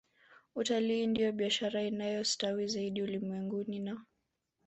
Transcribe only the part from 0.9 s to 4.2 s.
ndiyo biashara inayostawi zaidi ulimwenguni na